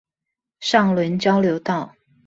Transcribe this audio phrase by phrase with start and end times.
[0.61, 1.93] 上崙交流道